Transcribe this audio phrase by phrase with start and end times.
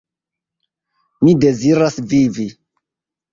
[1.27, 2.49] Mi deziras vivi.